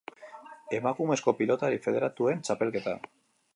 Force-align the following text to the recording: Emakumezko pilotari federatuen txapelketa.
Emakumezko 0.77 1.35
pilotari 1.43 1.79
federatuen 1.85 2.43
txapelketa. 2.49 2.99